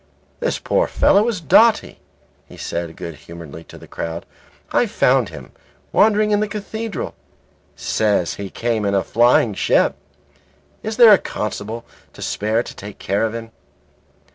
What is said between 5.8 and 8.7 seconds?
wandering in the Cathedral. Says he